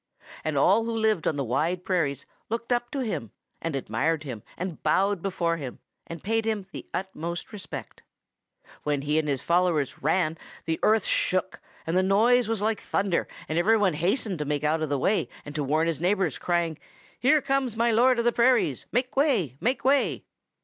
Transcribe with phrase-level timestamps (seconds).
[0.43, 3.29] And all who lived on the Wide Prairies looked up to him
[3.61, 5.77] and admired him and bowed before him
[6.07, 8.01] and paid him the utmost respect.
[8.81, 13.27] When he and his followers ran the earth shook, and the noise was like thunder,
[13.47, 16.79] and everybody hastened to get out of the way and to warn his neighbors, crying:
[17.19, 18.87] 'Here comes my Lord of the Prairies!
[18.91, 19.55] Make way!
[19.61, 20.25] Make way!'